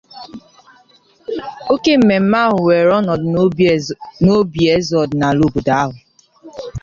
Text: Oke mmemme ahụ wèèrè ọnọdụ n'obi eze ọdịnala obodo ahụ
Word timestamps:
Oke 1.73 1.91
mmemme 1.99 2.37
ahụ 2.45 2.57
wèèrè 2.67 2.91
ọnọdụ 2.99 3.27
n'obi 4.25 4.63
eze 4.75 4.93
ọdịnala 5.03 5.41
obodo 5.47 5.71
ahụ 5.83 5.93